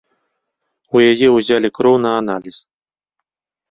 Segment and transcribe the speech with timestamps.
[0.95, 2.57] У яе ўзялі кроў на аналіз.